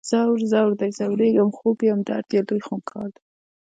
[0.09, 3.23] ځور، ځور دی ځوریږم خوږ یم درد یې لوی خونکار دی